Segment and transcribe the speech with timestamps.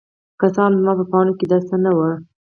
[0.39, 2.09] که څه هم زما په پاڼو کې داسې څه نه وو.